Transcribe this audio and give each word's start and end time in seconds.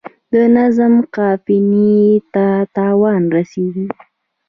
د 0.33 0.35
نظم 0.55 0.93
قافیې 1.15 1.99
ته 2.33 2.45
تاوان 2.75 3.21
رسیږي. 3.35 3.87